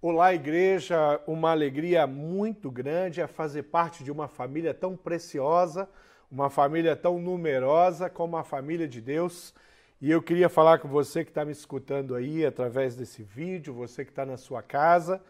[0.00, 1.20] Olá, igreja.
[1.26, 5.88] Uma alegria muito grande é fazer parte de uma família tão preciosa,
[6.30, 9.52] uma família tão numerosa como a família de Deus.
[10.00, 14.04] E eu queria falar com você que está me escutando aí através desse vídeo, você
[14.04, 15.20] que está na sua casa,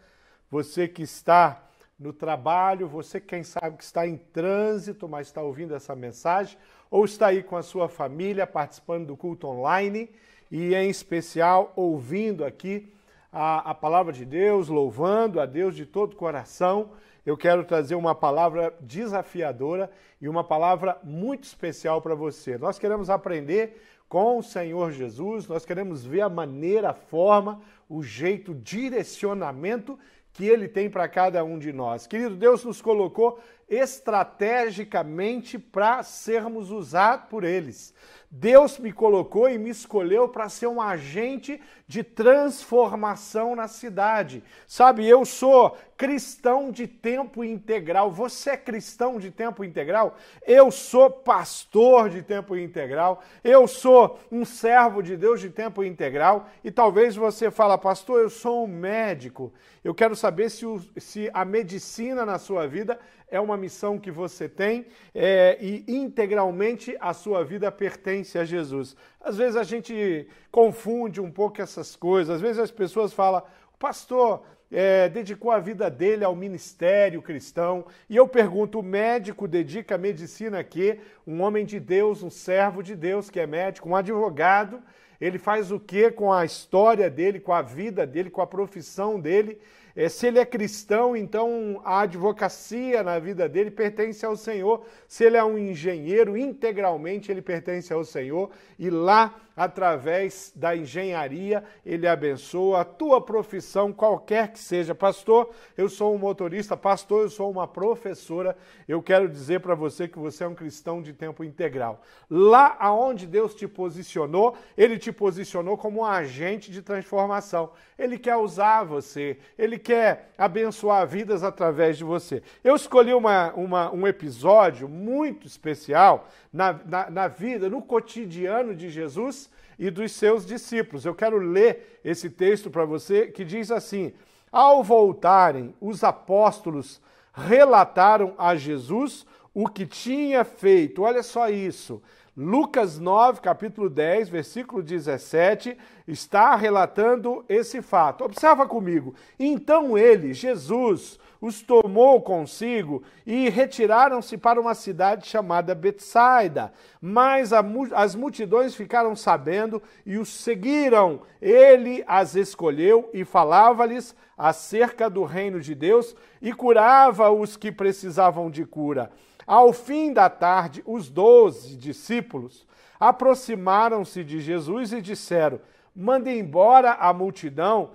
[0.51, 1.67] você que está
[1.99, 6.59] no trabalho, você quem sabe que está em trânsito, mas está ouvindo essa mensagem,
[6.91, 10.11] ou está aí com a sua família participando do culto online
[10.51, 12.93] e em especial ouvindo aqui
[13.31, 16.91] a, a palavra de Deus, louvando a Deus de todo o coração.
[17.25, 22.57] Eu quero trazer uma palavra desafiadora e uma palavra muito especial para você.
[22.57, 28.01] Nós queremos aprender com o Senhor Jesus, nós queremos ver a maneira, a forma, o
[28.01, 29.99] jeito, o direcionamento
[30.33, 32.07] que ele tem para cada um de nós.
[32.07, 37.93] Querido, Deus nos colocou estrategicamente para sermos usados por eles.
[38.31, 44.43] Deus me colocou e me escolheu para ser um agente de transformação na cidade.
[44.67, 48.11] Sabe, eu sou cristão de tempo integral.
[48.11, 50.15] Você é cristão de tempo integral?
[50.45, 53.23] Eu sou pastor de tempo integral.
[53.43, 56.47] Eu sou um servo de Deus de tempo integral.
[56.63, 59.51] E talvez você fala, pastor, eu sou um médico.
[59.83, 62.99] Eu quero saber se, o, se a medicina na sua vida
[63.31, 68.95] é uma missão que você tem é, e integralmente a sua vida pertence a Jesus.
[69.21, 73.41] Às vezes a gente confunde um pouco essas coisas, às vezes as pessoas falam,
[73.73, 79.47] o pastor é, dedicou a vida dele ao ministério cristão, e eu pergunto, o médico
[79.47, 80.99] dedica a medicina a quê?
[81.25, 84.81] Um homem de Deus, um servo de Deus que é médico, um advogado,
[85.19, 89.19] ele faz o que com a história dele, com a vida dele, com a profissão
[89.19, 89.59] dele?
[89.95, 94.85] É, se ele é cristão, então a advocacia na vida dele pertence ao Senhor.
[95.07, 98.49] Se ele é um engenheiro, integralmente ele pertence ao Senhor.
[98.77, 104.95] E lá através da engenharia, ele abençoa a tua profissão, qualquer que seja.
[104.95, 108.55] Pastor, eu sou um motorista, pastor, eu sou uma professora.
[108.87, 112.01] Eu quero dizer para você que você é um cristão de tempo integral.
[112.29, 117.71] Lá aonde Deus te posicionou, ele te posicionou como um agente de transformação.
[117.97, 122.41] Ele quer usar você, ele quer abençoar vidas através de você.
[122.63, 128.89] Eu escolhi uma, uma um episódio muito especial na, na, na vida, no cotidiano de
[128.89, 131.05] Jesus e dos seus discípulos.
[131.05, 134.13] Eu quero ler esse texto para você que diz assim:
[134.51, 137.01] Ao voltarem, os apóstolos
[137.33, 141.03] relataram a Jesus o que tinha feito.
[141.03, 142.01] Olha só isso.
[142.35, 145.77] Lucas 9, capítulo 10, versículo 17,
[146.07, 148.23] está relatando esse fato.
[148.23, 149.13] Observa comigo.
[149.37, 156.73] Então ele, Jesus, os tomou consigo e retiraram-se para uma cidade chamada Betsaida.
[157.01, 157.63] Mas a,
[157.95, 161.21] as multidões ficaram sabendo e os seguiram.
[161.41, 168.49] Ele as escolheu e falava-lhes acerca do reino de Deus e curava os que precisavam
[168.49, 169.11] de cura.
[169.47, 172.67] Ao fim da tarde, os doze discípulos
[172.99, 175.59] aproximaram-se de Jesus e disseram:
[175.95, 177.91] Mande embora a multidão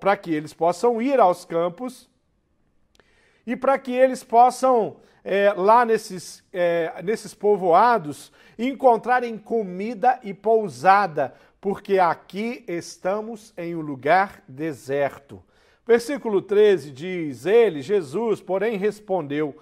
[0.00, 2.08] para que eles possam ir aos campos
[3.48, 11.32] e para que eles possam, é, lá nesses, é, nesses povoados, encontrarem comida e pousada,
[11.58, 15.42] porque aqui estamos em um lugar deserto.
[15.86, 19.56] Versículo 13 diz: Ele, Jesus, porém, respondeu: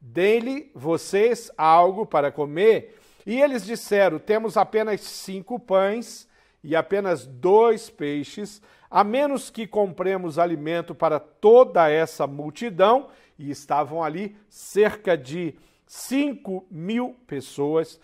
[0.00, 2.98] Dê-lhe vocês algo para comer.
[3.24, 6.28] E eles disseram: Temos apenas cinco pães
[6.64, 8.60] e apenas dois peixes,
[8.90, 13.10] a menos que compremos alimento para toda essa multidão.
[13.38, 15.54] E estavam ali cerca de
[15.86, 18.00] cinco mil pessoas.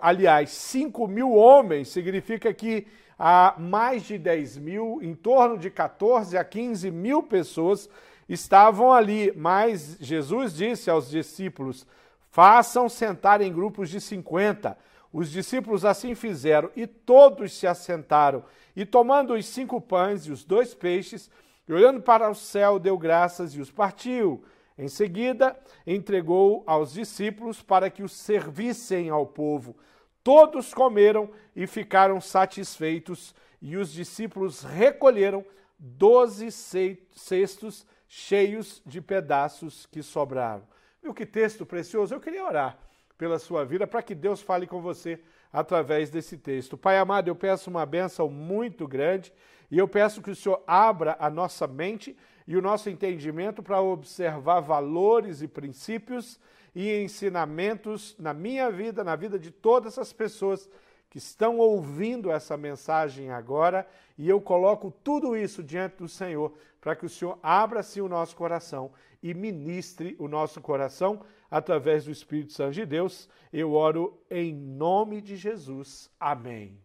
[0.00, 2.86] Aliás, cinco mil homens significa que
[3.18, 7.88] há mais de 10 mil, em torno de 14 a 15 mil pessoas
[8.28, 11.86] estavam ali, mas Jesus disse aos discípulos:
[12.30, 14.76] façam sentar em grupos de 50.
[15.12, 18.42] Os discípulos assim fizeram e todos se assentaram.
[18.74, 21.30] E tomando os cinco pães e os dois peixes,
[21.68, 24.42] e olhando para o céu, deu graças e os partiu.
[24.78, 29.76] Em seguida, entregou aos discípulos para que os servissem ao povo.
[30.24, 35.44] Todos comeram e ficaram satisfeitos, e os discípulos recolheram
[35.78, 40.62] doze cestos cheios de pedaços que sobraram.
[41.02, 42.14] Viu que texto precioso?
[42.14, 42.78] Eu queria orar
[43.18, 45.20] pela sua vida para que Deus fale com você
[45.52, 46.76] através desse texto.
[46.76, 49.32] Pai amado, eu peço uma bênção muito grande
[49.70, 52.16] e eu peço que o Senhor abra a nossa mente
[52.46, 56.38] e o nosso entendimento para observar valores e princípios
[56.74, 60.68] e ensinamentos na minha vida, na vida de todas as pessoas
[61.10, 63.86] que estão ouvindo essa mensagem agora,
[64.16, 68.34] e eu coloco tudo isso diante do Senhor, para que o Senhor abra-se o nosso
[68.34, 68.90] coração
[69.22, 73.28] e ministre o nosso coração através do Espírito Santo de Deus.
[73.52, 76.10] Eu oro em nome de Jesus.
[76.18, 76.78] Amém.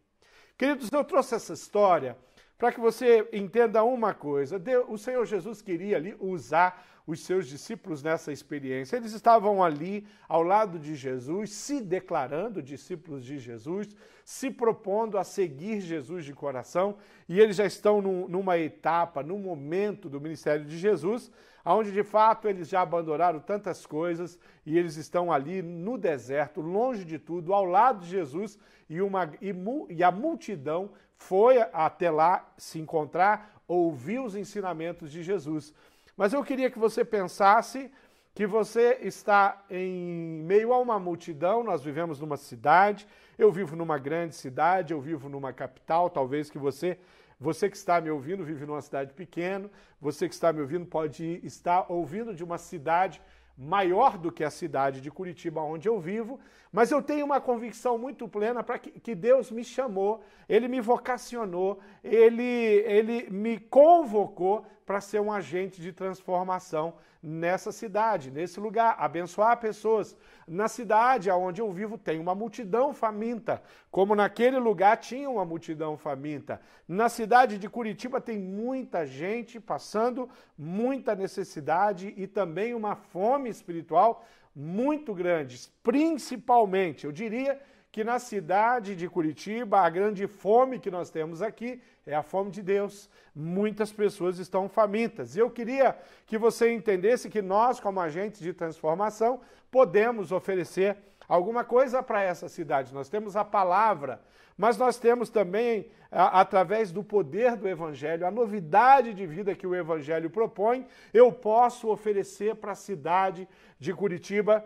[0.57, 2.17] Queridos, eu trouxe essa história
[2.57, 4.57] para que você entenda uma coisa.
[4.57, 8.97] Deus, o Senhor Jesus queria ali usar os seus discípulos nessa experiência.
[8.97, 13.87] Eles estavam ali ao lado de Jesus, se declarando discípulos de Jesus,
[14.25, 16.97] se propondo a seguir Jesus de coração,
[17.29, 21.31] e eles já estão num, numa etapa, num momento do ministério de Jesus,
[21.63, 27.05] onde de fato eles já abandonaram tantas coisas e eles estão ali no deserto, longe
[27.05, 29.53] de tudo, ao lado de Jesus, e, uma, e,
[29.89, 35.73] e a multidão foi até lá se encontrar, ouvir os ensinamentos de Jesus.
[36.15, 37.91] Mas eu queria que você pensasse
[38.33, 43.97] que você está em meio a uma multidão, nós vivemos numa cidade, eu vivo numa
[43.97, 46.99] grande cidade, eu vivo numa capital, talvez que você,
[47.39, 49.69] você que está me ouvindo vive numa cidade pequena,
[49.99, 53.19] você que está me ouvindo pode estar ouvindo de uma cidade
[53.57, 56.39] maior do que a cidade de Curitiba, onde eu vivo,
[56.71, 60.79] mas eu tenho uma convicção muito plena para que, que, Deus me chamou, Ele me
[60.79, 66.93] vocacionou, Ele, Ele me convocou para ser um agente de transformação
[67.27, 70.15] nessa cidade, nesse lugar, abençoar pessoas.
[70.47, 75.97] Na cidade onde eu vivo tem uma multidão faminta, como naquele lugar tinha uma multidão
[75.97, 76.61] faminta.
[76.87, 84.25] Na cidade de Curitiba tem muita gente passando muita necessidade e também uma fome espiritual
[84.55, 87.61] muito grande, principalmente, eu diria
[87.97, 92.51] que na cidade de Curitiba, a grande fome que nós temos aqui é a fome
[92.51, 93.09] de Deus.
[93.33, 95.35] Muitas pessoas estão famintas.
[95.35, 95.97] Eu queria
[96.27, 99.41] que você entendesse que nós, como agentes de transformação,
[99.71, 100.95] podemos oferecer
[101.27, 102.93] alguma coisa para essa cidade.
[102.93, 104.21] Nós temos a palavra,
[104.55, 109.73] mas nós temos também, através do poder do Evangelho, a novidade de vida que o
[109.73, 114.63] Evangelho propõe, eu posso oferecer para a cidade de Curitiba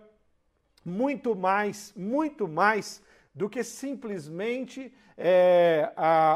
[0.84, 3.02] muito mais, muito mais
[3.34, 5.92] do que simplesmente é,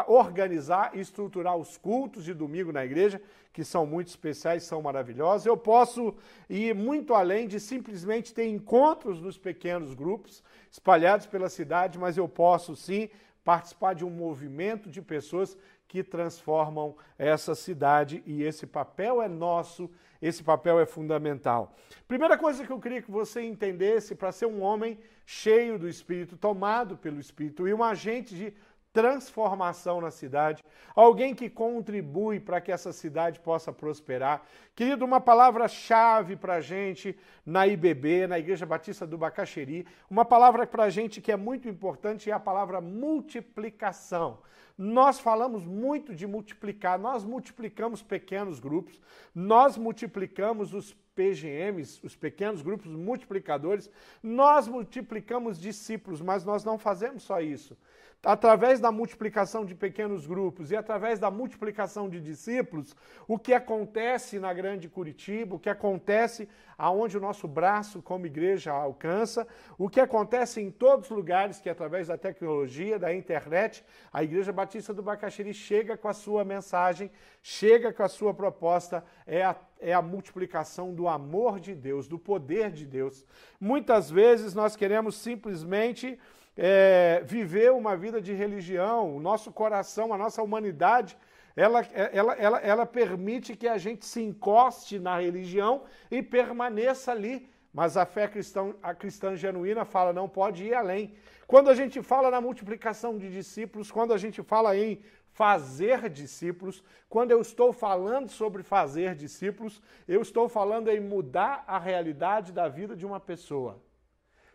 [0.08, 3.22] organizar e estruturar os cultos de domingo na igreja,
[3.52, 5.46] que são muito especiais, são maravilhosos.
[5.46, 6.14] Eu posso
[6.50, 12.28] ir muito além de simplesmente ter encontros nos pequenos grupos espalhados pela cidade, mas eu
[12.28, 13.10] posso sim
[13.44, 15.58] participar de um movimento de pessoas
[15.88, 19.90] que transformam essa cidade e esse papel é nosso,
[20.22, 21.76] esse papel é fundamental.
[22.08, 26.38] Primeira coisa que eu queria que você entendesse para ser um homem cheio do Espírito,
[26.38, 28.54] tomado pelo Espírito e um agente de
[28.96, 30.64] transformação na cidade,
[30.96, 34.44] alguém que contribui para que essa cidade possa prosperar.
[34.74, 40.66] Querido, uma palavra-chave para a gente na IBB, na Igreja Batista do Bacaxeri, uma palavra
[40.66, 44.40] para a gente que é muito importante é a palavra multiplicação.
[44.78, 49.00] Nós falamos muito de multiplicar, nós multiplicamos pequenos grupos,
[49.34, 53.90] nós multiplicamos os PGMs, os pequenos grupos multiplicadores,
[54.22, 57.78] nós multiplicamos discípulos, mas nós não fazemos só isso.
[58.24, 62.96] Através da multiplicação de pequenos grupos e através da multiplicação de discípulos,
[63.28, 68.72] o que acontece na Grande Curitiba, o que acontece aonde o nosso braço como igreja
[68.72, 69.48] alcança,
[69.78, 74.52] o que acontece em todos os lugares que através da tecnologia, da internet, a Igreja
[74.52, 77.12] Batista do Bacaxiri chega com a sua mensagem,
[77.44, 82.18] chega com a sua proposta, é a, é a multiplicação do amor de Deus, do
[82.18, 83.26] poder de Deus.
[83.60, 86.18] Muitas vezes nós queremos simplesmente
[86.58, 91.18] é, viver uma vida de religião, o nosso coração, a nossa humanidade,
[91.56, 97.50] ela, ela, ela, ela permite que a gente se encoste na religião e permaneça ali.
[97.74, 101.14] Mas a fé cristã, a cristã genuína fala, não pode ir além.
[101.46, 105.02] Quando a gente fala na multiplicação de discípulos, quando a gente fala em
[105.36, 111.78] fazer discípulos, quando eu estou falando sobre fazer discípulos, eu estou falando em mudar a
[111.78, 113.84] realidade da vida de uma pessoa.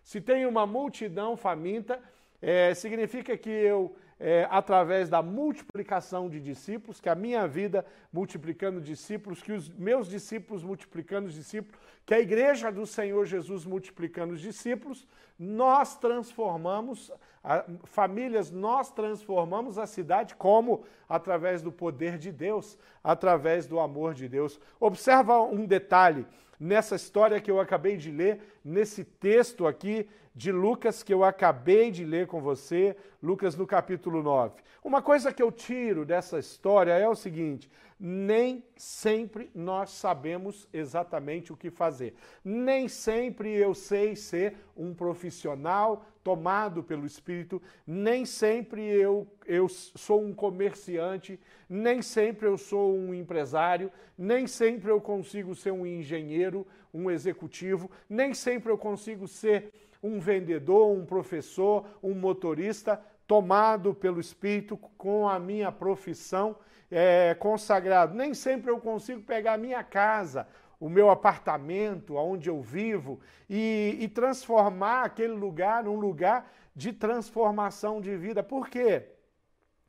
[0.03, 2.01] Se tem uma multidão faminta,
[2.41, 8.79] é, significa que eu, é, através da multiplicação de discípulos, que a minha vida multiplicando
[8.79, 14.35] discípulos, que os meus discípulos multiplicando os discípulos, que a igreja do Senhor Jesus multiplicando
[14.35, 15.07] os discípulos,
[15.39, 17.11] nós transformamos
[17.43, 20.85] a, famílias, nós transformamos a cidade como?
[21.09, 24.61] Através do poder de Deus, através do amor de Deus.
[24.79, 26.27] Observa um detalhe
[26.59, 31.91] nessa história que eu acabei de ler, nesse texto aqui de Lucas que eu acabei
[31.91, 34.63] de ler com você, Lucas no capítulo 9.
[34.83, 41.53] Uma coisa que eu tiro dessa história é o seguinte: nem sempre nós sabemos exatamente
[41.53, 42.15] o que fazer.
[42.43, 50.23] Nem sempre eu sei ser um profissional tomado pelo Espírito, nem sempre eu, eu sou
[50.23, 56.67] um comerciante, nem sempre eu sou um empresário, nem sempre eu consigo ser um engenheiro,
[56.93, 64.21] um executivo, nem sempre eu consigo ser um vendedor, um professor, um motorista tomado pelo
[64.21, 66.57] Espírito com a minha profissão
[66.90, 68.14] é, consagrado.
[68.14, 70.49] Nem sempre eu consigo pegar a minha casa,
[70.80, 78.00] o meu apartamento, onde eu vivo, e, e transformar aquele lugar num lugar de transformação
[78.00, 78.42] de vida.
[78.42, 79.09] Por quê?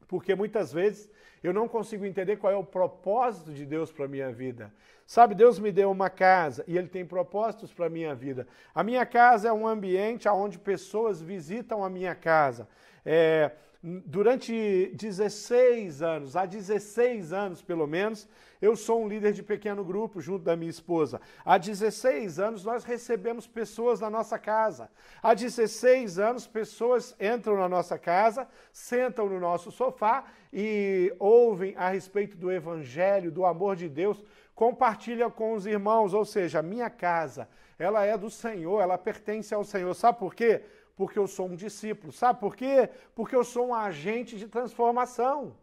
[0.07, 1.09] Porque muitas vezes
[1.43, 4.71] eu não consigo entender qual é o propósito de Deus para a minha vida.
[5.05, 8.47] Sabe, Deus me deu uma casa e Ele tem propósitos para a minha vida.
[8.73, 12.67] A minha casa é um ambiente onde pessoas visitam a minha casa.
[13.05, 13.51] É,
[13.83, 18.27] durante 16 anos, há 16 anos pelo menos,
[18.61, 21.19] eu sou um líder de pequeno grupo junto da minha esposa.
[21.43, 24.91] Há 16 anos nós recebemos pessoas na nossa casa.
[25.21, 31.89] Há 16 anos pessoas entram na nossa casa, sentam no nosso sofá e ouvem a
[31.89, 34.23] respeito do evangelho, do amor de Deus,
[34.53, 39.55] compartilham com os irmãos, ou seja, a minha casa, ela é do Senhor, ela pertence
[39.55, 39.91] ao Senhor.
[39.95, 40.61] Sabe por quê?
[40.95, 42.11] Porque eu sou um discípulo.
[42.11, 42.89] Sabe por quê?
[43.15, 45.55] Porque eu sou um agente de transformação.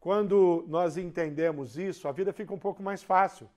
[0.00, 3.48] Quando nós entendemos isso, a vida fica um pouco mais fácil.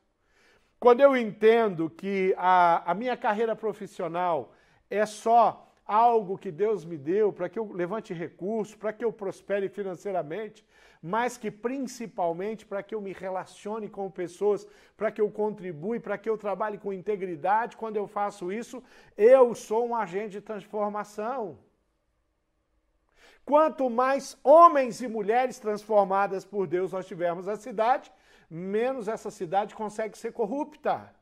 [0.79, 4.53] Quando eu entendo que a, a minha carreira profissional
[4.89, 9.11] é só algo que Deus me deu para que eu levante recursos, para que eu
[9.11, 10.65] prospere financeiramente,
[11.07, 16.17] mas que principalmente para que eu me relacione com pessoas, para que eu contribua, para
[16.17, 17.77] que eu trabalhe com integridade.
[17.77, 18.83] Quando eu faço isso,
[19.15, 21.57] eu sou um agente de transformação.
[23.45, 28.11] Quanto mais homens e mulheres transformadas por Deus nós tivermos na cidade,
[28.49, 31.15] menos essa cidade consegue ser corrupta.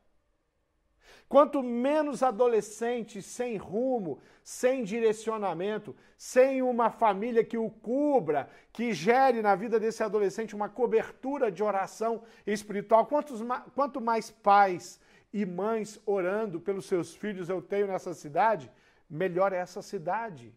[1.28, 9.42] Quanto menos adolescentes sem rumo, sem direcionamento, sem uma família que o cubra, que gere
[9.42, 13.40] na vida desse adolescente uma cobertura de oração espiritual, quantos,
[13.74, 15.00] quanto mais pais
[15.32, 18.70] e mães orando pelos seus filhos eu tenho nessa cidade,
[19.10, 20.54] melhor é essa cidade.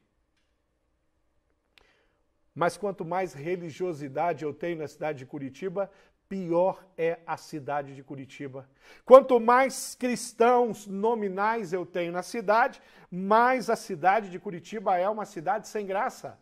[2.54, 5.90] Mas quanto mais religiosidade eu tenho na cidade de Curitiba,
[6.30, 8.70] pior é a cidade de Curitiba.
[9.04, 15.26] Quanto mais cristãos nominais eu tenho na cidade, mais a cidade de Curitiba é uma
[15.26, 16.40] cidade sem graça.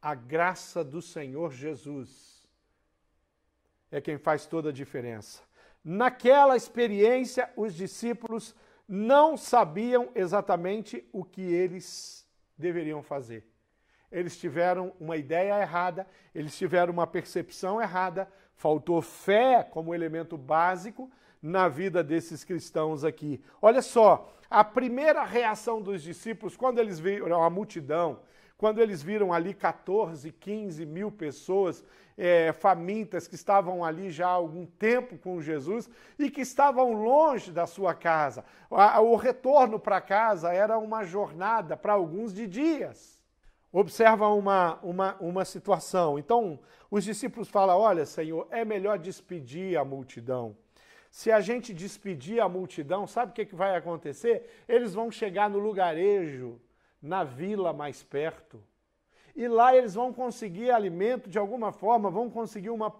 [0.00, 2.46] A graça do Senhor Jesus
[3.90, 5.42] é quem faz toda a diferença.
[5.82, 8.54] Naquela experiência, os discípulos
[8.88, 13.53] não sabiam exatamente o que eles deveriam fazer.
[14.14, 21.10] Eles tiveram uma ideia errada, eles tiveram uma percepção errada, faltou fé como elemento básico
[21.42, 23.42] na vida desses cristãos aqui.
[23.60, 28.20] Olha só, a primeira reação dos discípulos, quando eles viram a multidão,
[28.56, 31.84] quando eles viram ali 14, 15 mil pessoas
[32.16, 37.50] é, famintas que estavam ali já há algum tempo com Jesus e que estavam longe
[37.50, 38.44] da sua casa.
[38.70, 43.13] O retorno para casa era uma jornada para alguns de dias.
[43.74, 46.18] Observa uma, uma, uma situação.
[46.18, 50.56] Então, os discípulos falam: Olha, Senhor, é melhor despedir a multidão.
[51.10, 54.64] Se a gente despedir a multidão, sabe o que, que vai acontecer?
[54.68, 56.60] Eles vão chegar no lugarejo,
[57.02, 58.62] na vila mais perto
[59.34, 62.92] e lá eles vão conseguir alimento de alguma forma, vão conseguir uma,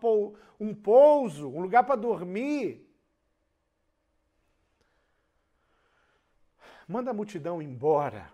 [0.59, 2.85] um pouso, um lugar para dormir.
[6.89, 8.34] Manda a multidão embora.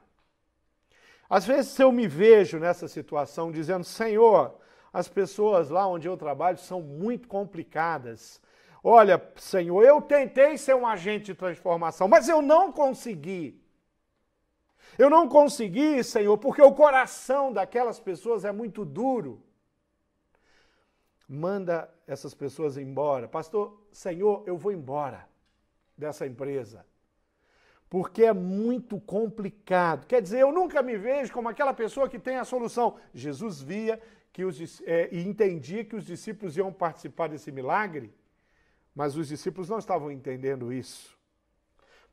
[1.30, 4.56] Às vezes eu me vejo nessa situação dizendo: Senhor,
[4.92, 8.42] as pessoas lá onde eu trabalho são muito complicadas.
[8.82, 13.62] Olha, Senhor, eu tentei ser um agente de transformação, mas eu não consegui.
[14.98, 19.40] Eu não consegui, Senhor, porque o coração daquelas pessoas é muito duro.
[21.28, 23.28] Manda essas pessoas embora.
[23.28, 25.28] Pastor, Senhor, eu vou embora
[25.96, 26.84] dessa empresa.
[27.90, 30.06] Porque é muito complicado.
[30.06, 32.96] Quer dizer, eu nunca me vejo como aquela pessoa que tem a solução.
[33.12, 34.00] Jesus via
[34.32, 38.14] que os, é, e entendia que os discípulos iam participar desse milagre,
[38.94, 41.18] mas os discípulos não estavam entendendo isso.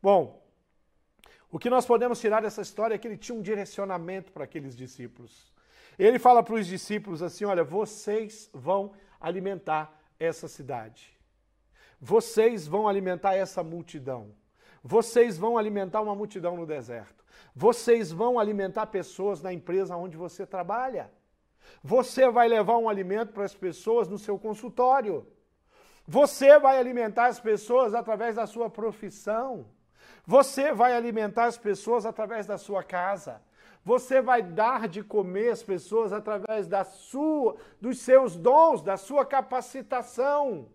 [0.01, 0.43] Bom,
[1.51, 4.75] o que nós podemos tirar dessa história é que ele tinha um direcionamento para aqueles
[4.75, 5.53] discípulos.
[5.97, 11.15] Ele fala para os discípulos assim: olha, vocês vão alimentar essa cidade.
[12.01, 14.33] Vocês vão alimentar essa multidão.
[14.83, 17.23] Vocês vão alimentar uma multidão no deserto.
[17.55, 21.11] Vocês vão alimentar pessoas na empresa onde você trabalha.
[21.83, 25.27] Você vai levar um alimento para as pessoas no seu consultório.
[26.07, 29.65] Você vai alimentar as pessoas através da sua profissão.
[30.25, 33.41] Você vai alimentar as pessoas através da sua casa.
[33.83, 39.25] Você vai dar de comer às pessoas através da sua, dos seus dons, da sua
[39.25, 40.67] capacitação.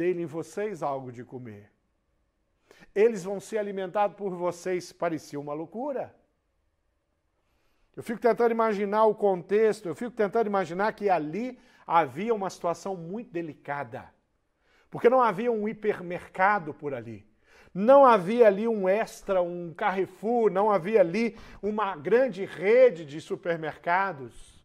[0.00, 1.70] Dê-lhe em vocês algo de comer.
[2.94, 4.92] Eles vão ser alimentados por vocês.
[4.92, 6.16] Parecia uma loucura.
[7.94, 12.96] Eu fico tentando imaginar o contexto, eu fico tentando imaginar que ali havia uma situação
[12.96, 14.10] muito delicada.
[14.88, 17.26] Porque não havia um hipermercado por ali.
[17.74, 24.59] Não havia ali um extra, um Carrefour, não havia ali uma grande rede de supermercados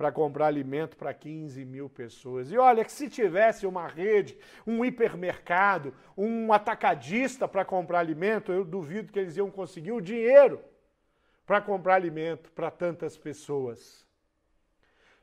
[0.00, 2.50] para comprar alimento para 15 mil pessoas.
[2.50, 4.34] E olha que se tivesse uma rede,
[4.66, 10.58] um hipermercado, um atacadista para comprar alimento, eu duvido que eles iam conseguir o dinheiro
[11.44, 14.06] para comprar alimento para tantas pessoas.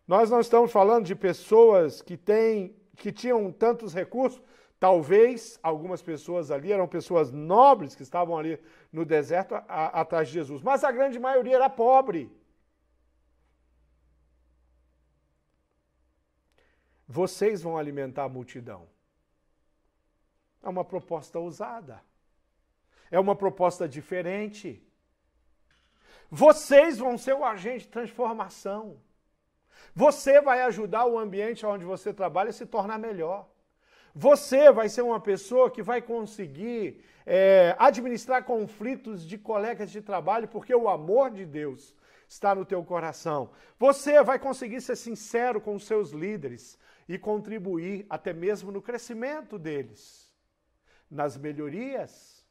[0.07, 4.39] Nós não estamos falando de pessoas que têm, que tinham tantos recursos.
[4.79, 8.59] Talvez algumas pessoas ali eram pessoas nobres que estavam ali
[8.93, 12.36] no deserto atrás de Jesus, mas a grande maioria era pobre.
[17.07, 18.87] Vocês vão alimentar a multidão.
[20.61, 22.01] É uma proposta ousada.
[23.09, 24.83] É uma proposta diferente.
[26.29, 28.99] Vocês vão ser o agente de transformação.
[29.95, 33.47] Você vai ajudar o ambiente onde você trabalha a se tornar melhor.
[34.13, 40.47] Você vai ser uma pessoa que vai conseguir é, administrar conflitos de colegas de trabalho,
[40.47, 41.95] porque o amor de Deus
[42.27, 43.51] está no teu coração.
[43.79, 49.57] Você vai conseguir ser sincero com os seus líderes e contribuir até mesmo no crescimento
[49.57, 50.33] deles,
[51.09, 52.45] nas melhorias.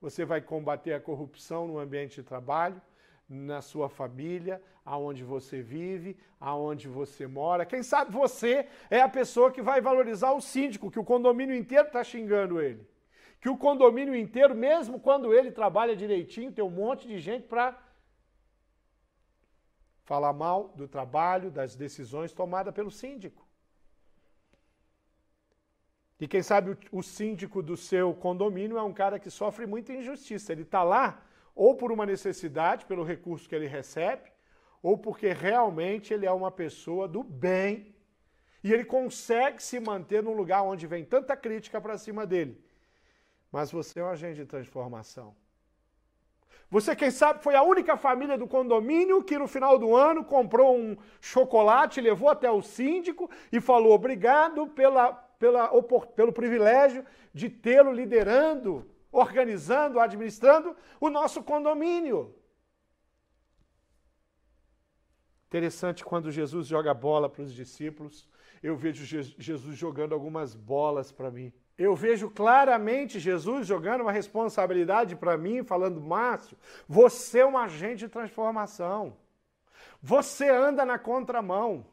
[0.00, 2.80] Você vai combater a corrupção no ambiente de trabalho,
[3.28, 7.66] na sua família, aonde você vive, aonde você mora.
[7.66, 11.86] Quem sabe você é a pessoa que vai valorizar o síndico, que o condomínio inteiro
[11.86, 12.88] está xingando ele.
[13.40, 17.78] Que o condomínio inteiro, mesmo quando ele trabalha direitinho, tem um monte de gente para
[20.04, 23.39] falar mal do trabalho, das decisões tomadas pelo síndico.
[26.20, 30.52] E quem sabe o, síndico do seu condomínio é um cara que sofre muita injustiça.
[30.52, 31.22] Ele está lá
[31.54, 34.30] ou por uma necessidade, pelo recurso que ele recebe,
[34.82, 37.94] ou porque realmente ele é uma pessoa do bem
[38.62, 42.62] e ele consegue se manter num lugar onde vem tanta crítica para cima dele.
[43.50, 45.34] Mas você é um agente de transformação.
[46.70, 50.76] Você, quem sabe, foi a única família do condomínio que no final do ano comprou
[50.76, 55.70] um chocolate, levou até o síndico e falou obrigado pela, pela,
[56.14, 62.36] pelo privilégio de tê-lo liderando, organizando, administrando o nosso condomínio.
[65.48, 68.28] Interessante quando Jesus joga bola para os discípulos,
[68.62, 71.50] eu vejo Jesus jogando algumas bolas para mim.
[71.76, 78.00] Eu vejo claramente Jesus jogando uma responsabilidade para mim, falando: Márcio, você é um agente
[78.00, 79.16] de transformação.
[80.02, 81.86] Você anda na contramão.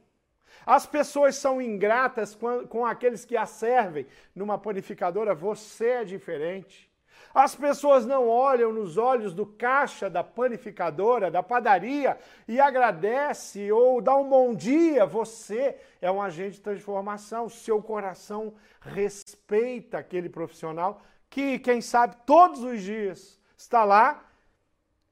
[0.67, 2.37] As pessoas são ingratas
[2.69, 6.91] com, aqueles que a servem numa panificadora, você é diferente.
[7.33, 14.01] As pessoas não olham nos olhos do caixa da panificadora, da padaria e agradece ou
[14.01, 15.05] dá um bom dia.
[15.05, 17.47] Você é um agente de transformação.
[17.47, 24.21] Seu coração respeita aquele profissional que, quem sabe, todos os dias está lá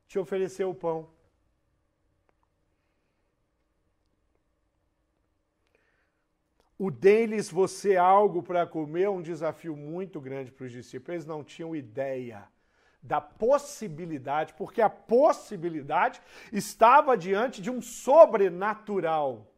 [0.05, 1.14] te oferecer o pão.
[6.77, 11.13] O deles você algo para comer é um desafio muito grande para os discípulos.
[11.13, 12.47] Eles não tinham ideia
[13.01, 19.53] da possibilidade, porque a possibilidade estava diante de um sobrenatural.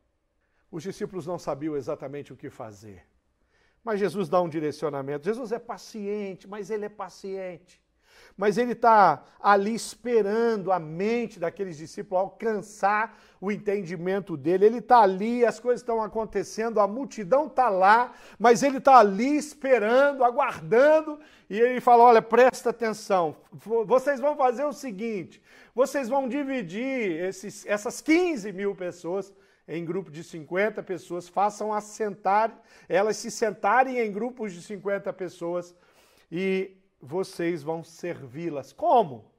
[0.69, 3.05] Os discípulos não sabiam exatamente o que fazer.
[3.83, 5.25] Mas Jesus dá um direcionamento.
[5.25, 7.81] Jesus é paciente, mas ele é paciente
[8.37, 14.65] mas ele está ali esperando a mente daqueles discípulos alcançar o entendimento dele.
[14.65, 19.35] Ele está ali, as coisas estão acontecendo, a multidão está lá, mas ele está ali
[19.37, 23.35] esperando, aguardando, e ele fala: Olha, presta atenção,
[23.85, 25.41] vocês vão fazer o seguinte:
[25.73, 29.33] vocês vão dividir esses, essas 15 mil pessoas
[29.67, 35.75] em grupo de 50 pessoas, façam assentar, elas se sentarem em grupos de 50 pessoas
[36.31, 38.73] e vocês vão servi-las.
[38.73, 39.31] Como?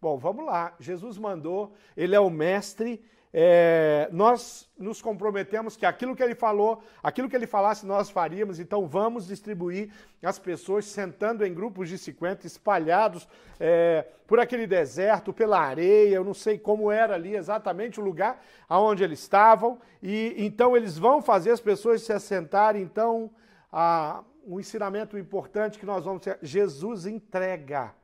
[0.00, 0.74] Bom, vamos lá.
[0.80, 3.04] Jesus mandou, ele é o mestre.
[3.34, 8.58] É, nós nos comprometemos que aquilo que ele falou, aquilo que ele falasse, nós faríamos.
[8.58, 9.90] Então vamos distribuir
[10.22, 13.26] as pessoas sentando em grupos de 50, espalhados
[13.58, 16.16] é, por aquele deserto, pela areia.
[16.16, 19.80] Eu não sei como era ali exatamente o lugar aonde eles estavam.
[20.02, 22.82] E então eles vão fazer as pessoas se assentarem.
[22.82, 23.30] Então,
[23.72, 27.94] a, um ensinamento importante que nós vamos ter: Jesus entrega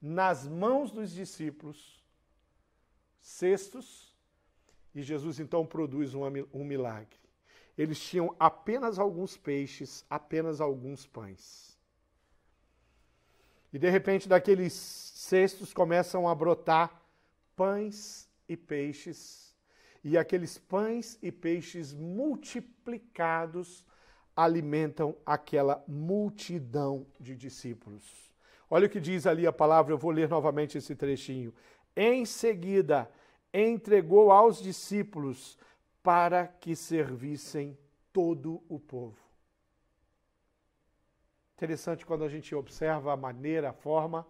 [0.00, 2.04] nas mãos dos discípulos
[3.20, 4.14] cestos
[4.94, 7.18] e Jesus então produz um, milagre.
[7.76, 11.78] Eles tinham apenas alguns peixes, apenas alguns pães.
[13.72, 17.02] E de repente, daqueles cestos começam a brotar
[17.54, 19.54] pães e peixes,
[20.02, 23.84] e aqueles pães e peixes multiplicados
[24.38, 28.04] alimentam aquela multidão de discípulos.
[28.70, 31.52] Olha o que diz ali a palavra, eu vou ler novamente esse trechinho.
[31.96, 33.10] Em seguida,
[33.52, 35.58] entregou aos discípulos
[36.04, 37.76] para que servissem
[38.12, 39.18] todo o povo.
[41.56, 44.24] Interessante quando a gente observa a maneira, a forma,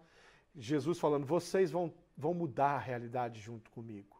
[0.55, 4.18] Jesus falando: vocês vão, vão mudar a realidade junto comigo.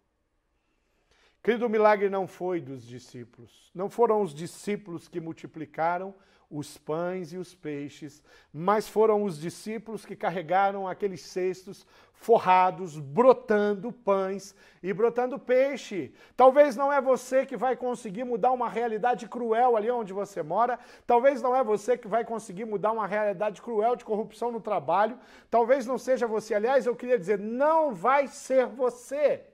[1.41, 3.71] Querido, o milagre não foi dos discípulos.
[3.73, 6.13] Não foram os discípulos que multiplicaram
[6.49, 13.91] os pães e os peixes, mas foram os discípulos que carregaram aqueles cestos forrados, brotando
[13.91, 16.12] pães e brotando peixe.
[16.36, 20.80] Talvez não é você que vai conseguir mudar uma realidade cruel ali onde você mora,
[21.06, 25.19] talvez não é você que vai conseguir mudar uma realidade cruel de corrupção no trabalho,
[25.52, 26.56] talvez não seja você.
[26.56, 29.48] Aliás, eu queria dizer, não vai ser você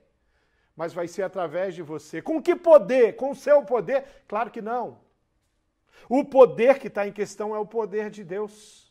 [0.76, 2.20] mas vai ser através de você.
[2.20, 3.16] Com que poder?
[3.16, 4.04] Com o seu poder?
[4.28, 4.98] Claro que não.
[6.08, 8.85] O poder que está em questão é o poder de Deus.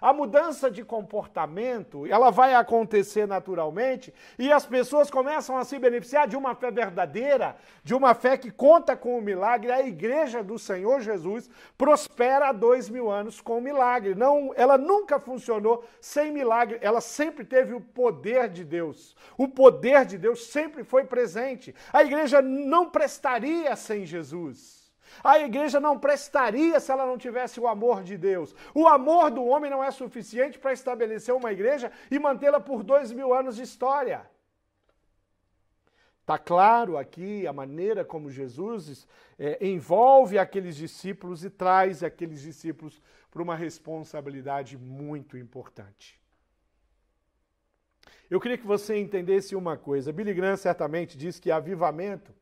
[0.00, 6.28] A mudança de comportamento, ela vai acontecer naturalmente e as pessoas começam a se beneficiar
[6.28, 9.72] de uma fé verdadeira, de uma fé que conta com o milagre.
[9.72, 14.14] A igreja do Senhor Jesus prospera há dois mil anos com o milagre.
[14.14, 19.16] Não, ela nunca funcionou sem milagre, ela sempre teve o poder de Deus.
[19.36, 21.74] O poder de Deus sempre foi presente.
[21.92, 24.85] A igreja não prestaria sem Jesus.
[25.22, 28.54] A igreja não prestaria se ela não tivesse o amor de Deus.
[28.74, 33.12] O amor do homem não é suficiente para estabelecer uma igreja e mantê-la por dois
[33.12, 34.28] mil anos de história.
[36.20, 39.06] Está claro aqui a maneira como Jesus
[39.38, 46.20] é, envolve aqueles discípulos e traz aqueles discípulos para uma responsabilidade muito importante.
[48.28, 50.12] Eu queria que você entendesse uma coisa.
[50.12, 52.34] Billy Graham certamente diz que avivamento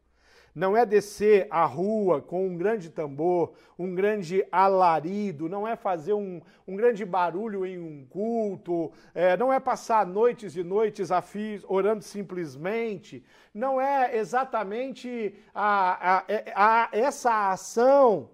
[0.55, 6.13] não é descer a rua com um grande tambor, um grande alarido, não é fazer
[6.13, 11.21] um, um grande barulho em um culto, é, não é passar noites e noites a
[11.21, 18.31] fios orando simplesmente, não é exatamente a, a, é, a, essa ação,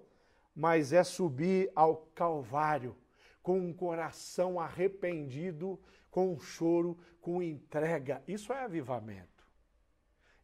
[0.55, 2.95] mas é subir ao Calvário
[3.43, 5.81] com um coração arrependido,
[6.11, 8.23] com um choro, com entrega.
[8.29, 9.30] Isso é avivamento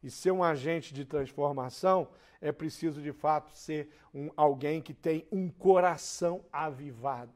[0.07, 2.07] e ser um agente de transformação,
[2.41, 7.35] é preciso de fato ser um, alguém que tem um coração avivado.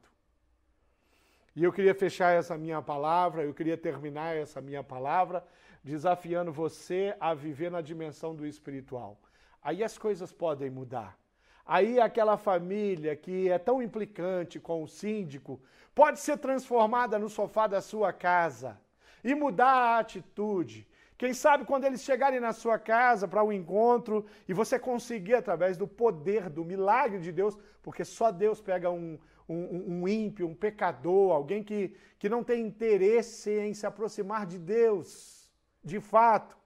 [1.53, 5.45] E eu queria fechar essa minha palavra, eu queria terminar essa minha palavra
[5.83, 9.19] desafiando você a viver na dimensão do espiritual.
[9.61, 11.19] Aí as coisas podem mudar.
[11.65, 15.61] Aí aquela família que é tão implicante com o síndico
[15.93, 18.79] pode ser transformada no sofá da sua casa
[19.25, 20.87] e mudar a atitude
[21.21, 25.77] quem sabe quando eles chegarem na sua casa para um encontro e você conseguir, através
[25.77, 30.55] do poder, do milagre de Deus, porque só Deus pega um, um, um ímpio, um
[30.55, 35.47] pecador, alguém que, que não tem interesse em se aproximar de Deus,
[35.83, 36.57] de fato,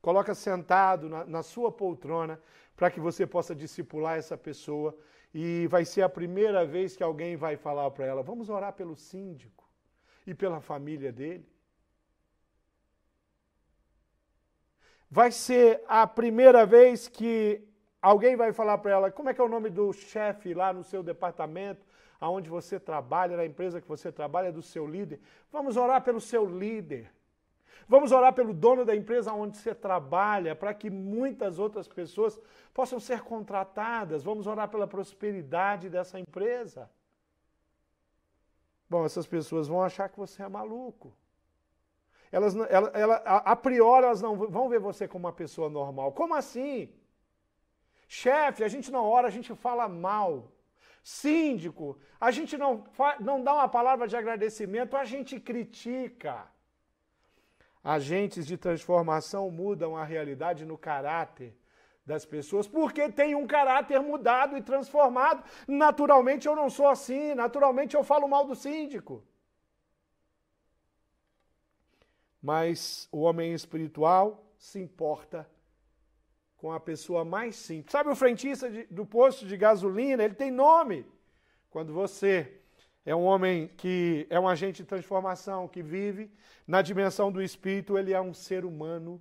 [0.00, 2.42] coloca sentado na, na sua poltrona
[2.74, 4.98] para que você possa discipular essa pessoa
[5.32, 8.96] e vai ser a primeira vez que alguém vai falar para ela: vamos orar pelo
[8.96, 9.64] síndico
[10.26, 11.51] e pela família dele.
[15.12, 17.62] Vai ser a primeira vez que
[18.00, 20.82] alguém vai falar para ela como é que é o nome do chefe lá no
[20.82, 21.86] seu departamento,
[22.18, 25.20] aonde você trabalha, na empresa que você trabalha, do seu líder.
[25.52, 27.12] Vamos orar pelo seu líder.
[27.86, 32.40] Vamos orar pelo dono da empresa onde você trabalha, para que muitas outras pessoas
[32.72, 34.22] possam ser contratadas.
[34.22, 36.88] Vamos orar pela prosperidade dessa empresa.
[38.88, 41.12] Bom, essas pessoas vão achar que você é maluco
[42.32, 46.12] elas, ela, ela, a, priori elas não vão ver você como uma pessoa normal.
[46.12, 46.90] Como assim?
[48.08, 50.50] Chefe, a gente não ora, a gente fala mal.
[51.04, 52.84] Síndico, a gente não,
[53.20, 56.46] não dá uma palavra de agradecimento, a gente critica.
[57.84, 61.54] Agentes de transformação mudam a realidade no caráter
[62.06, 65.44] das pessoas, porque tem um caráter mudado e transformado.
[65.66, 69.22] Naturalmente eu não sou assim, naturalmente eu falo mal do síndico.
[72.42, 75.48] Mas o homem espiritual se importa
[76.56, 77.92] com a pessoa mais simples.
[77.92, 80.22] Sabe o frentista de, do posto de gasolina?
[80.24, 81.06] Ele tem nome.
[81.70, 82.60] Quando você
[83.04, 86.30] é um homem que é um agente de transformação, que vive
[86.66, 89.20] na dimensão do espírito, ele é um ser humano.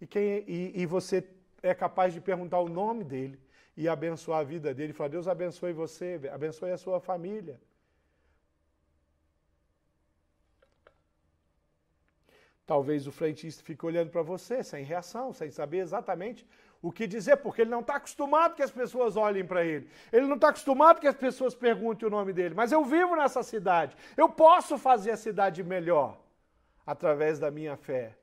[0.00, 1.24] E, quem, e, e você
[1.62, 3.38] é capaz de perguntar o nome dele
[3.76, 4.92] e abençoar a vida dele.
[4.92, 7.60] Falar, Deus abençoe você, abençoe a sua família.
[12.70, 16.46] Talvez o frentista fique olhando para você sem reação, sem saber exatamente
[16.80, 19.88] o que dizer, porque ele não está acostumado que as pessoas olhem para ele.
[20.12, 22.54] Ele não está acostumado que as pessoas perguntem o nome dele.
[22.54, 23.96] Mas eu vivo nessa cidade.
[24.16, 26.16] Eu posso fazer a cidade melhor
[26.86, 28.16] através da minha fé.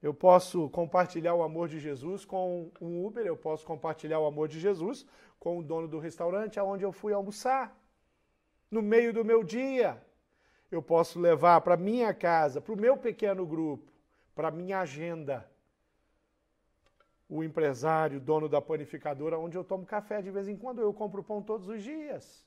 [0.00, 4.46] Eu posso compartilhar o amor de Jesus com um Uber, eu posso compartilhar o amor
[4.46, 5.04] de Jesus
[5.40, 7.76] com o dono do restaurante aonde eu fui almoçar.
[8.70, 10.00] No meio do meu dia,
[10.70, 13.92] eu posso levar para minha casa, para o meu pequeno grupo,
[14.34, 15.50] para minha agenda.
[17.28, 21.22] O empresário, dono da panificadora, onde eu tomo café de vez em quando, eu compro
[21.22, 22.44] pão todos os dias.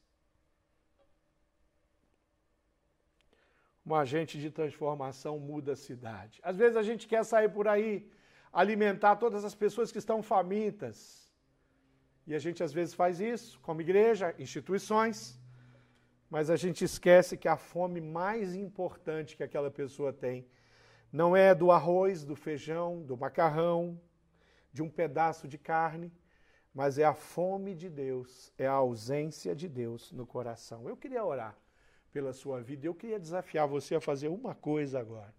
[3.86, 6.39] um agente de transformação muda a cidade.
[6.41, 8.09] Às vezes a gente quer sair por aí,
[8.51, 11.29] alimentar todas as pessoas que estão famintas.
[12.25, 15.38] E a gente às vezes faz isso, como igreja, instituições,
[16.34, 20.48] mas a gente esquece que a fome mais importante que aquela pessoa tem
[21.12, 24.02] não é do arroz, do feijão, do macarrão,
[24.72, 26.12] de um pedaço de carne,
[26.74, 30.89] mas é a fome de Deus, é a ausência de Deus no coração.
[30.89, 31.56] Eu queria orar
[32.12, 32.88] pela sua vida.
[32.88, 35.36] Eu queria desafiar você a fazer uma coisa agora.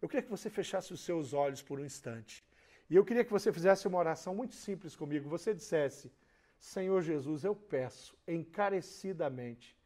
[0.00, 2.42] Eu queria que você fechasse os seus olhos por um instante.
[2.88, 5.28] E eu queria que você fizesse uma oração muito simples comigo.
[5.28, 6.10] Você dissesse:
[6.58, 9.78] Senhor Jesus, eu peço encarecidamente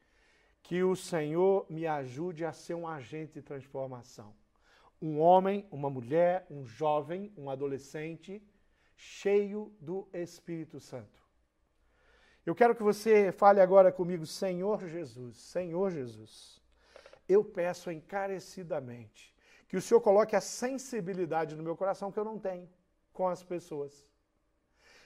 [0.64, 4.34] que o Senhor me ajude a ser um agente de transformação.
[5.00, 8.42] Um homem, uma mulher, um jovem, um adolescente
[8.96, 11.22] cheio do Espírito Santo.
[12.46, 16.62] Eu quero que você fale agora comigo, Senhor Jesus, Senhor Jesus.
[17.28, 19.34] Eu peço encarecidamente
[19.68, 22.70] que o Senhor coloque a sensibilidade no meu coração que eu não tenho
[23.12, 24.08] com as pessoas.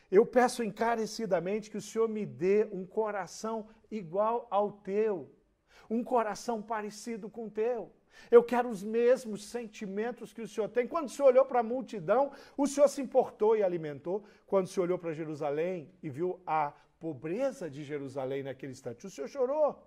[0.09, 5.35] Eu peço encarecidamente que o Senhor me dê um coração igual ao teu,
[5.89, 7.93] um coração parecido com o teu.
[8.31, 10.87] Eu quero os mesmos sentimentos que o Senhor tem.
[10.87, 14.25] Quando o Senhor olhou para a multidão, o Senhor se importou e alimentou.
[14.47, 19.07] Quando o Senhor olhou para Jerusalém e viu a pobreza de Jerusalém naquele instante.
[19.07, 19.87] O Senhor chorou.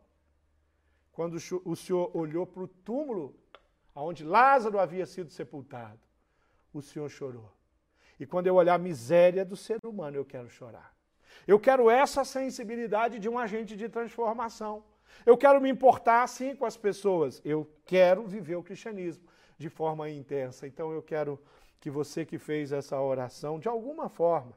[1.12, 3.36] Quando o Senhor olhou para o túmulo
[3.93, 5.99] onde Lázaro havia sido sepultado,
[6.73, 7.51] o Senhor chorou.
[8.19, 10.95] E quando eu olhar a miséria do ser humano, eu quero chorar.
[11.45, 14.84] Eu quero essa sensibilidade de um agente de transformação.
[15.26, 17.41] Eu quero me importar assim com as pessoas.
[17.43, 19.26] Eu quero viver o cristianismo
[19.58, 20.67] de forma intensa.
[20.67, 21.39] Então eu quero
[21.80, 24.54] que você que fez essa oração, de alguma forma,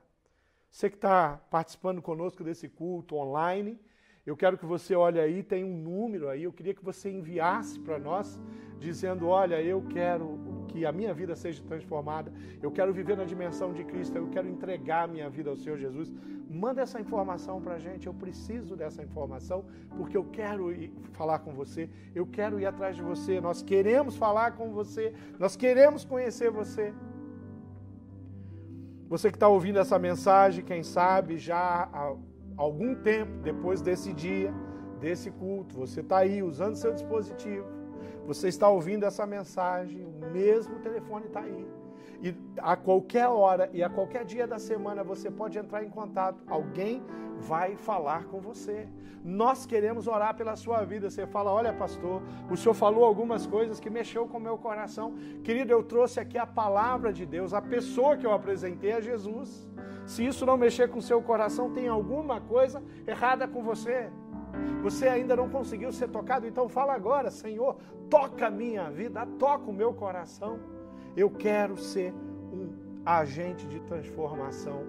[0.71, 3.81] você que está participando conosco desse culto online,
[4.26, 7.78] eu quero que você olhe aí, tem um número aí, eu queria que você enviasse
[7.78, 8.40] para nós,
[8.78, 12.32] dizendo: Olha, eu quero que a minha vida seja transformada,
[12.62, 15.78] eu quero viver na dimensão de Cristo, eu quero entregar a minha vida ao Senhor
[15.78, 16.10] Jesus.
[16.48, 21.40] Manda essa informação para a gente, eu preciso dessa informação, porque eu quero ir falar
[21.40, 26.04] com você, eu quero ir atrás de você, nós queremos falar com você, nós queremos
[26.04, 26.94] conhecer você.
[29.06, 31.88] Você que está ouvindo essa mensagem, quem sabe já
[32.57, 34.53] algum tempo depois desse dia,
[35.01, 37.67] desse culto, você está aí usando seu dispositivo,
[38.27, 41.67] você está ouvindo essa mensagem, o mesmo telefone está aí.
[42.22, 46.42] E a qualquer hora e a qualquer dia da semana você pode entrar em contato.
[46.46, 47.03] Alguém
[47.38, 48.88] vai falar com você.
[49.24, 51.09] Nós queremos orar pela sua vida.
[51.09, 55.14] Você fala: Olha, pastor, o senhor falou algumas coisas que mexeu com o meu coração.
[55.42, 59.68] Querido, eu trouxe aqui a palavra de Deus, a pessoa que eu apresentei é Jesus.
[60.07, 64.11] Se isso não mexer com o seu coração, tem alguma coisa errada com você.
[64.83, 67.77] Você ainda não conseguiu ser tocado, então fala agora, Senhor,
[68.11, 70.61] toca a minha vida, toca o meu coração.
[71.16, 72.12] Eu quero ser
[72.53, 72.72] um
[73.05, 74.83] agente de transformação.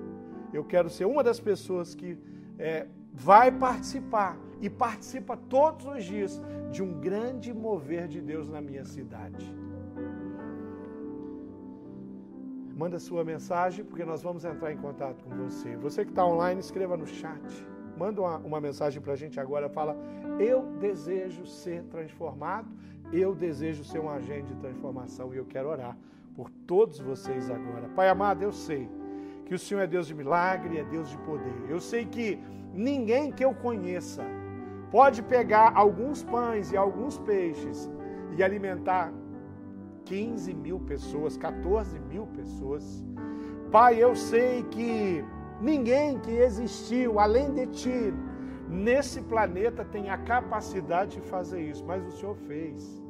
[0.52, 2.18] Eu quero ser uma das pessoas que
[2.58, 8.62] é, vai participar e participa todos os dias de um grande mover de Deus na
[8.62, 9.46] minha cidade.
[12.76, 15.78] Manda sua mensagem, porque nós vamos entrar em contato com você.
[15.78, 17.42] Você que está online, escreva no chat.
[17.98, 19.70] Manda uma, uma mensagem para a gente agora.
[19.70, 19.96] Fala:
[20.38, 22.68] Eu desejo ser transformado
[23.14, 25.98] Eu desejo ser um agente de transformação e eu quero orar
[26.36, 27.88] por todos vocês agora.
[27.96, 28.90] Pai amado, eu sei
[29.46, 31.56] que o Senhor é Deus de milagre, é Deus de poder.
[31.70, 32.40] Eu sei que
[32.74, 34.24] ninguém que eu conheça
[34.92, 37.90] pode pegar alguns pães e alguns peixes
[38.36, 39.14] e alimentar
[40.06, 43.04] 15 mil pessoas, 14 mil pessoas.
[43.72, 45.24] Pai, eu sei que
[45.62, 48.14] ninguém que existiu além de ti
[48.70, 53.05] nesse planeta tem a capacidade de fazer isso, mas o Senhor fez.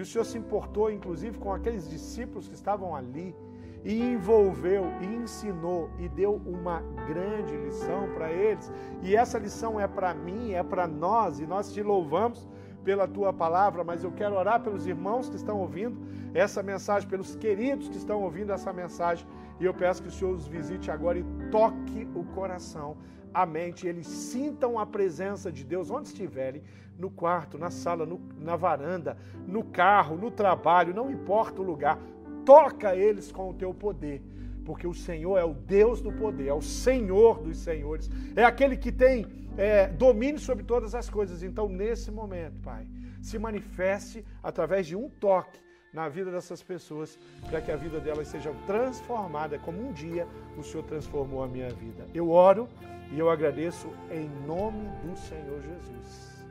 [0.00, 3.36] E o Senhor se importou, inclusive, com aqueles discípulos que estavam ali
[3.84, 8.72] e envolveu, e ensinou e deu uma grande lição para eles.
[9.02, 12.48] E essa lição é para mim, é para nós, e nós te louvamos
[12.82, 16.00] pela tua palavra, mas eu quero orar pelos irmãos que estão ouvindo
[16.32, 19.26] essa mensagem, pelos queridos que estão ouvindo essa mensagem,
[19.60, 22.96] e eu peço que o Senhor os visite agora e toque o coração,
[23.32, 26.62] a mente, eles sintam a presença de Deus onde estiverem,
[26.98, 29.16] no quarto, na sala, no, na varanda,
[29.46, 31.98] no carro, no trabalho, não importa o lugar,
[32.44, 34.22] toca eles com o teu poder,
[34.64, 38.76] porque o Senhor é o Deus do poder, é o Senhor dos senhores, é aquele
[38.76, 41.42] que tem é, domínio sobre todas as coisas.
[41.42, 42.86] Então, nesse momento, Pai,
[43.22, 45.58] se manifeste através de um toque
[45.92, 50.62] na vida dessas pessoas, para que a vida delas seja transformada, como um dia o
[50.62, 52.06] Senhor transformou a minha vida.
[52.14, 52.68] Eu oro
[53.10, 56.44] e eu agradeço em nome do Senhor Jesus.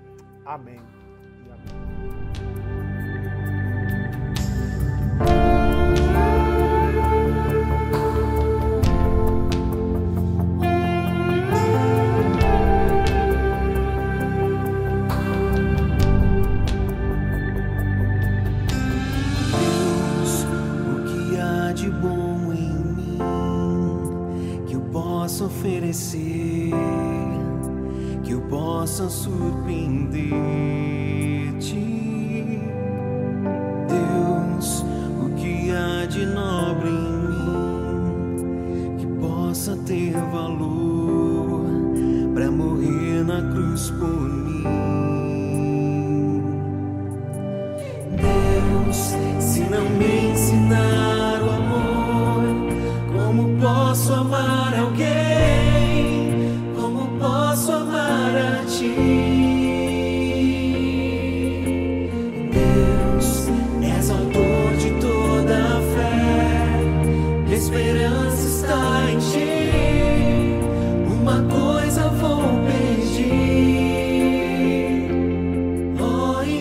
[0.46, 0.82] Amém
[1.46, 2.69] e amém.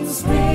[0.09, 0.48] wings we